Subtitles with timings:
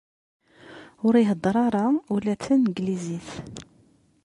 [1.05, 3.29] Ur ihedder ara ula d taneglizit.